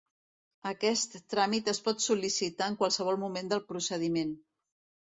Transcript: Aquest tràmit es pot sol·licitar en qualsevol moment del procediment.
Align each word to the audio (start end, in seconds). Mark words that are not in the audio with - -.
Aquest 0.69 1.13
tràmit 1.35 1.69
es 1.75 1.81
pot 1.89 2.03
sol·licitar 2.09 2.73
en 2.75 2.81
qualsevol 2.83 3.25
moment 3.27 3.55
del 3.55 3.67
procediment. 3.71 4.35